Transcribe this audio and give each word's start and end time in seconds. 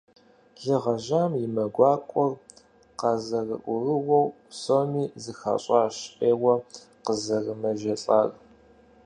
Лы 0.63 0.75
гъэжьам 0.83 1.31
и 1.43 1.45
мэ 1.53 1.65
гуакӀуэр 1.75 2.33
къазэрыӀурыуэу, 2.99 4.27
псоми 4.49 5.03
зыхащӀащ 5.23 5.95
Ӏейуэ 6.17 6.55
къызэрымэжэлӀар. 7.05 8.29